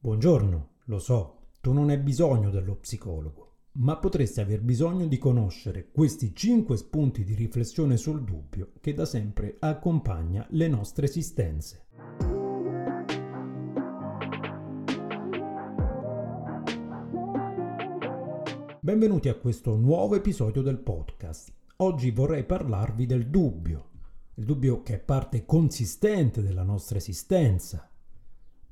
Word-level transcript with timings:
Buongiorno, 0.00 0.68
lo 0.84 1.00
so, 1.00 1.48
tu 1.60 1.72
non 1.72 1.88
hai 1.88 1.98
bisogno 1.98 2.50
dello 2.50 2.76
psicologo, 2.76 3.54
ma 3.72 3.96
potresti 3.96 4.40
aver 4.40 4.60
bisogno 4.60 5.06
di 5.08 5.18
conoscere 5.18 5.90
questi 5.90 6.32
5 6.32 6.76
spunti 6.76 7.24
di 7.24 7.34
riflessione 7.34 7.96
sul 7.96 8.22
dubbio 8.22 8.74
che 8.80 8.94
da 8.94 9.04
sempre 9.04 9.56
accompagna 9.58 10.46
le 10.50 10.68
nostre 10.68 11.06
esistenze. 11.06 11.86
Benvenuti 18.78 19.28
a 19.28 19.34
questo 19.34 19.74
nuovo 19.74 20.14
episodio 20.14 20.62
del 20.62 20.78
podcast. 20.78 21.52
Oggi 21.78 22.12
vorrei 22.12 22.44
parlarvi 22.44 23.04
del 23.04 23.26
dubbio, 23.26 23.88
il 24.34 24.44
dubbio 24.44 24.80
che 24.84 24.94
è 24.94 24.98
parte 25.00 25.44
consistente 25.44 26.40
della 26.40 26.62
nostra 26.62 26.98
esistenza, 26.98 27.90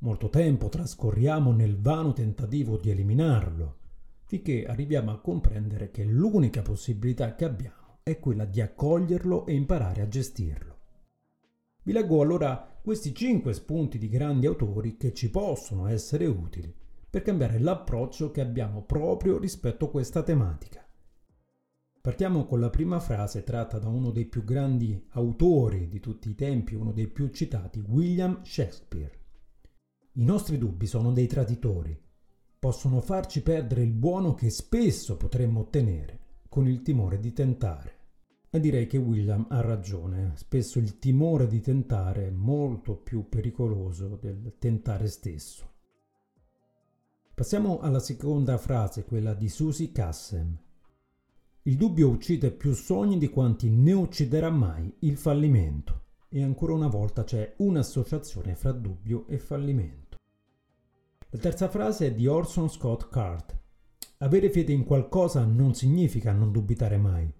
Molto 0.00 0.28
tempo 0.28 0.68
trascorriamo 0.68 1.52
nel 1.52 1.80
vano 1.80 2.12
tentativo 2.12 2.76
di 2.76 2.90
eliminarlo, 2.90 3.76
finché 4.24 4.66
arriviamo 4.66 5.10
a 5.10 5.20
comprendere 5.20 5.90
che 5.90 6.04
l'unica 6.04 6.60
possibilità 6.60 7.34
che 7.34 7.46
abbiamo 7.46 7.98
è 8.02 8.18
quella 8.18 8.44
di 8.44 8.60
accoglierlo 8.60 9.46
e 9.46 9.54
imparare 9.54 10.02
a 10.02 10.08
gestirlo. 10.08 10.76
Vi 11.82 11.92
leggo 11.92 12.20
allora 12.20 12.78
questi 12.82 13.14
cinque 13.14 13.54
spunti 13.54 13.96
di 13.96 14.08
grandi 14.08 14.46
autori 14.46 14.98
che 14.98 15.14
ci 15.14 15.30
possono 15.30 15.86
essere 15.86 16.26
utili 16.26 16.74
per 17.08 17.22
cambiare 17.22 17.58
l'approccio 17.58 18.30
che 18.30 18.42
abbiamo 18.42 18.82
proprio 18.82 19.38
rispetto 19.38 19.86
a 19.86 19.90
questa 19.90 20.22
tematica. 20.22 20.86
Partiamo 22.02 22.44
con 22.44 22.60
la 22.60 22.70
prima 22.70 23.00
frase 23.00 23.42
tratta 23.42 23.78
da 23.78 23.88
uno 23.88 24.10
dei 24.10 24.26
più 24.26 24.44
grandi 24.44 25.06
autori 25.12 25.88
di 25.88 26.00
tutti 26.00 26.28
i 26.28 26.34
tempi, 26.34 26.74
uno 26.74 26.92
dei 26.92 27.08
più 27.08 27.28
citati, 27.28 27.80
William 27.80 28.42
Shakespeare. 28.44 29.24
I 30.18 30.24
nostri 30.24 30.56
dubbi 30.56 30.86
sono 30.86 31.12
dei 31.12 31.26
traditori. 31.26 31.94
Possono 32.58 33.02
farci 33.02 33.42
perdere 33.42 33.82
il 33.82 33.92
buono 33.92 34.32
che 34.32 34.48
spesso 34.48 35.18
potremmo 35.18 35.60
ottenere 35.60 36.20
con 36.48 36.66
il 36.66 36.80
timore 36.80 37.20
di 37.20 37.34
tentare. 37.34 37.92
E 38.48 38.58
direi 38.58 38.86
che 38.86 38.96
William 38.96 39.46
ha 39.50 39.60
ragione. 39.60 40.32
Spesso 40.36 40.78
il 40.78 40.98
timore 40.98 41.46
di 41.46 41.60
tentare 41.60 42.28
è 42.28 42.30
molto 42.30 42.96
più 42.96 43.28
pericoloso 43.28 44.16
del 44.16 44.54
tentare 44.58 45.06
stesso. 45.08 45.70
Passiamo 47.34 47.80
alla 47.80 48.00
seconda 48.00 48.56
frase, 48.56 49.04
quella 49.04 49.34
di 49.34 49.50
Susie 49.50 49.92
Cassem. 49.92 50.58
Il 51.64 51.76
dubbio 51.76 52.08
uccide 52.08 52.52
più 52.52 52.72
sogni 52.72 53.18
di 53.18 53.28
quanti 53.28 53.68
ne 53.68 53.92
ucciderà 53.92 54.48
mai 54.48 54.90
il 55.00 55.18
fallimento. 55.18 56.04
E 56.30 56.42
ancora 56.42 56.72
una 56.72 56.88
volta 56.88 57.22
c'è 57.22 57.54
un'associazione 57.58 58.54
fra 58.54 58.72
dubbio 58.72 59.26
e 59.26 59.38
fallimento. 59.38 60.05
La 61.30 61.38
terza 61.38 61.68
frase 61.68 62.06
è 62.06 62.12
di 62.14 62.28
Orson 62.28 62.70
Scott 62.70 63.08
Card. 63.08 63.58
Avere 64.18 64.48
fede 64.48 64.72
in 64.72 64.84
qualcosa 64.84 65.44
non 65.44 65.74
significa 65.74 66.32
non 66.32 66.52
dubitare 66.52 66.96
mai. 66.98 67.30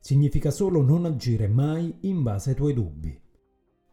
Significa 0.00 0.50
solo 0.50 0.80
non 0.80 1.04
agire 1.04 1.46
mai 1.46 1.94
in 2.00 2.22
base 2.22 2.50
ai 2.50 2.56
tuoi 2.56 2.72
dubbi. 2.72 3.20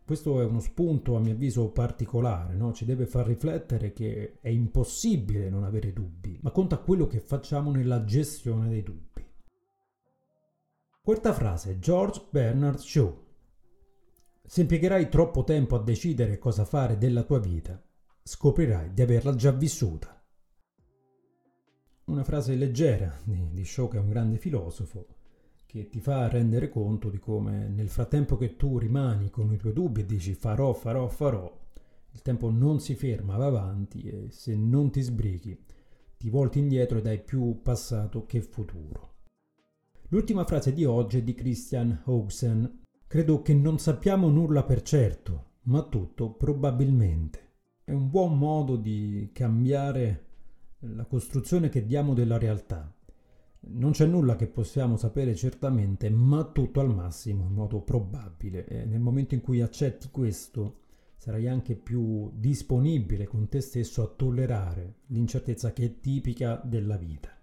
Questo 0.05 0.41
è 0.41 0.45
uno 0.45 0.61
spunto 0.61 1.17
a 1.17 1.19
mio 1.19 1.33
avviso 1.33 1.71
particolare, 1.71 2.55
no? 2.55 2.71
ci 2.71 2.85
deve 2.85 3.05
far 3.05 3.27
riflettere 3.27 3.91
che 3.91 4.39
è 4.39 4.49
impossibile 4.49 5.49
non 5.49 5.65
avere 5.65 5.91
dubbi, 5.91 6.39
ma 6.41 6.51
conta 6.51 6.77
quello 6.77 7.05
che 7.05 7.19
facciamo 7.19 7.69
nella 7.69 8.05
gestione 8.05 8.69
dei 8.69 8.81
dubbi. 8.81 9.25
Quarta 11.01 11.33
frase, 11.33 11.79
George 11.79 12.27
Bernard 12.29 12.77
Shaw. 12.77 13.25
Se 14.45 14.61
impiegherai 14.61 15.09
troppo 15.09 15.43
tempo 15.43 15.75
a 15.75 15.83
decidere 15.83 16.37
cosa 16.37 16.63
fare 16.63 16.97
della 16.97 17.23
tua 17.23 17.39
vita, 17.39 17.81
scoprirai 18.23 18.94
di 18.94 19.02
averla 19.02 19.36
già 19.36 19.52
vissuta. 19.52 20.22
Una 22.05 22.23
frase 22.23 22.55
leggera 22.55 23.19
di, 23.23 23.50
di 23.52 23.63
è 23.63 23.97
un 23.97 24.09
grande 24.09 24.38
filosofo, 24.38 25.08
che 25.66 25.88
ti 25.88 26.00
fa 26.00 26.28
rendere 26.28 26.69
conto 26.69 27.09
di 27.09 27.19
come 27.19 27.68
nel 27.68 27.90
frattempo 27.90 28.35
che 28.38 28.57
tu 28.57 28.78
rimani 28.78 29.29
con 29.29 29.51
i 29.53 29.57
tuoi 29.57 29.73
dubbi 29.73 30.01
e 30.01 30.06
dici 30.06 30.34
farò, 30.34 30.73
farò, 30.73 31.07
farò, 31.07 31.59
il 32.12 32.22
tempo 32.22 32.50
non 32.50 32.79
si 32.79 32.95
ferma, 32.95 33.38
va 33.38 33.45
avanti 33.45 34.01
e 34.03 34.28
se 34.31 34.56
non 34.56 34.91
ti 34.91 35.01
sbrighi 35.01 35.57
ti 36.18 36.29
volti 36.29 36.59
indietro 36.59 37.00
ed 37.00 37.07
hai 37.07 37.19
più 37.19 37.62
passato 37.63 38.25
che 38.28 38.41
futuro. 38.41 39.16
L'ultima 40.09 40.45
frase 40.45 40.72
di 40.72 40.85
oggi 40.85 41.18
è 41.18 41.24
di 41.24 41.34
Christian 41.34 42.01
Hoxen. 42.06 42.81
Credo 43.07 43.41
che 43.41 43.56
non 43.56 43.79
sappiamo 43.79 44.29
nulla 44.29 44.63
per 44.63 44.84
certo, 44.84 45.53
ma 45.63 45.81
tutto 45.81 46.34
probabilmente 46.34 47.41
è 47.91 47.94
un 47.94 48.09
buon 48.09 48.38
modo 48.38 48.78
di 48.78 49.31
cambiare 49.34 50.25
la 50.79 51.03
costruzione 51.03 51.68
che 51.68 51.85
diamo 51.85 52.13
della 52.13 52.38
realtà. 52.38 52.90
Non 53.63 53.91
c'è 53.91 54.06
nulla 54.06 54.38
che 54.38 54.47
possiamo 54.47 54.96
sapere 54.96 55.35
certamente, 55.35 56.09
ma 56.09 56.46
tutto 56.46 56.80
al 56.80 56.96
massimo 56.96 57.44
in 57.44 57.51
modo 57.51 57.81
probabile. 57.81 58.66
E 58.66 58.85
nel 58.85 59.01
momento 59.01 59.34
in 59.34 59.41
cui 59.41 59.59
accetti 59.59 60.07
questo, 60.09 60.78
sarai 61.18 61.50
anche 61.50 61.75
più 61.75 62.31
disponibile 62.34 63.28
con 63.28 63.50
te 63.50 63.59
stesso 63.59 64.01
a 64.03 64.07
tollerare 64.07 65.00
l'incertezza 65.07 65.74
che 65.74 65.84
è 65.84 66.00
tipica 66.00 66.62
della 66.63 66.96
vita. 66.96 67.38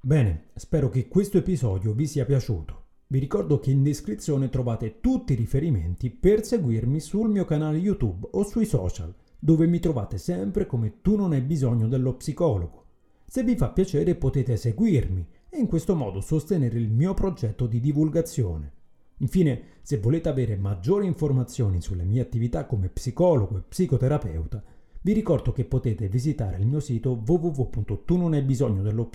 Bene, 0.00 0.46
spero 0.54 0.88
che 0.88 1.08
questo 1.08 1.36
episodio 1.36 1.92
vi 1.92 2.06
sia 2.06 2.24
piaciuto. 2.24 2.84
Vi 3.08 3.18
ricordo 3.18 3.60
che 3.60 3.70
in 3.70 3.82
descrizione 3.82 4.48
trovate 4.48 5.00
tutti 5.00 5.34
i 5.34 5.36
riferimenti 5.36 6.08
per 6.08 6.42
seguirmi 6.42 7.00
sul 7.00 7.28
mio 7.28 7.44
canale 7.44 7.76
YouTube 7.76 8.28
o 8.30 8.44
sui 8.44 8.64
social 8.64 9.14
dove 9.38 9.66
mi 9.66 9.78
trovate 9.78 10.18
sempre 10.18 10.66
come 10.66 11.00
tu 11.00 11.16
non 11.16 11.32
hai 11.32 11.42
bisogno 11.42 11.86
dello 11.88 12.14
psicologo. 12.14 12.84
Se 13.24 13.42
vi 13.42 13.56
fa 13.56 13.70
piacere 13.70 14.14
potete 14.14 14.56
seguirmi 14.56 15.26
e 15.48 15.58
in 15.58 15.66
questo 15.66 15.94
modo 15.94 16.20
sostenere 16.20 16.78
il 16.78 16.90
mio 16.90 17.14
progetto 17.14 17.66
di 17.66 17.80
divulgazione. 17.80 18.72
Infine, 19.18 19.62
se 19.82 19.98
volete 19.98 20.28
avere 20.28 20.56
maggiori 20.56 21.06
informazioni 21.06 21.80
sulle 21.80 22.04
mie 22.04 22.20
attività 22.20 22.66
come 22.66 22.88
psicologo 22.88 23.58
e 23.58 23.62
psicoterapeuta, 23.62 24.62
vi 25.00 25.12
ricordo 25.12 25.52
che 25.52 25.64
potete 25.64 26.08
visitare 26.08 26.58
il 26.58 26.66
mio 26.66 26.80
sito 26.80 27.22
www.tunonaibisognodello 27.24 29.10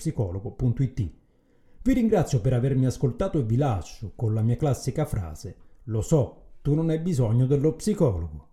Vi 1.82 1.92
ringrazio 1.92 2.40
per 2.40 2.52
avermi 2.54 2.86
ascoltato 2.86 3.38
e 3.38 3.42
vi 3.42 3.56
lascio 3.56 4.12
con 4.14 4.32
la 4.34 4.42
mia 4.42 4.56
classica 4.56 5.04
frase: 5.04 5.56
Lo 5.84 6.00
so, 6.00 6.42
tu 6.62 6.74
non 6.74 6.88
hai 6.90 6.98
bisogno 6.98 7.46
dello 7.46 7.74
psicologo. 7.74 8.48